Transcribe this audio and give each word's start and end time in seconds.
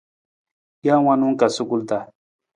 Jee 0.81 1.03
wanung 1.05 1.37
ka 1.39 1.47
sukul 1.55 1.81
taa. 1.89 2.05